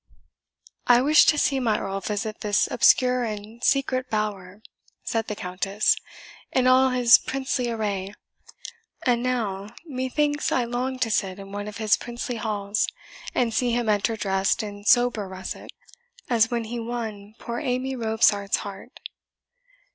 "I 0.87 0.99
wished 1.03 1.29
to 1.29 1.37
see 1.37 1.59
my 1.59 1.77
Earl 1.77 1.99
visit 1.99 2.41
this 2.41 2.67
obscure 2.71 3.23
and 3.23 3.63
secret 3.63 4.09
bower," 4.09 4.63
said 5.03 5.27
the 5.27 5.35
Countess, 5.35 5.95
"in 6.51 6.65
all 6.65 6.89
his 6.89 7.19
princely 7.19 7.69
array; 7.69 8.15
and 9.03 9.21
now, 9.21 9.67
methinks 9.85 10.51
I 10.51 10.63
long 10.63 10.97
to 10.97 11.11
sit 11.11 11.37
in 11.37 11.51
one 11.51 11.67
of 11.67 11.77
his 11.77 11.97
princely 11.97 12.37
halls, 12.37 12.87
and 13.35 13.53
see 13.53 13.73
him 13.73 13.89
enter 13.89 14.15
dressed 14.15 14.63
in 14.63 14.85
sober 14.85 15.27
russet, 15.27 15.69
as 16.27 16.49
when 16.49 16.63
he 16.63 16.79
won 16.79 17.35
poor 17.37 17.59
Amy 17.59 17.95
Robsart's 17.95 18.57
heart." 18.65 19.01